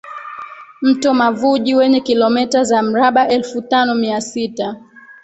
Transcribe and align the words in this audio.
Mto 0.81 1.13
Mavuji 1.13 1.75
wenye 1.75 2.01
kilometa 2.01 2.63
za 2.63 2.81
mraba 2.81 3.27
elfu 3.27 3.61
tano 3.61 3.95
mia 3.95 4.21
sita 4.21 4.77